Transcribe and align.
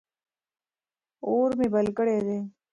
اور 1.25 1.49
مې 1.57 1.67
بل 1.73 1.87
کړی 1.97 2.17
دی. 2.27 2.39